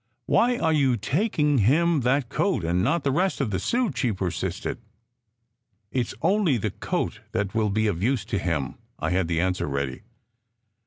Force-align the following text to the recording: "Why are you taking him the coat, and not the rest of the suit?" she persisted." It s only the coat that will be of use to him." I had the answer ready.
"Why 0.25 0.57
are 0.57 0.73
you 0.73 0.97
taking 0.97 1.59
him 1.59 1.99
the 2.01 2.25
coat, 2.27 2.63
and 2.63 2.83
not 2.83 3.03
the 3.03 3.11
rest 3.11 3.39
of 3.39 3.51
the 3.51 3.59
suit?" 3.59 3.99
she 3.99 4.11
persisted." 4.11 4.79
It 5.91 6.07
s 6.07 6.13
only 6.23 6.57
the 6.57 6.71
coat 6.71 7.19
that 7.33 7.53
will 7.53 7.69
be 7.69 7.85
of 7.85 8.01
use 8.01 8.25
to 8.25 8.39
him." 8.39 8.79
I 8.97 9.11
had 9.11 9.27
the 9.27 9.39
answer 9.39 9.67
ready. 9.67 10.01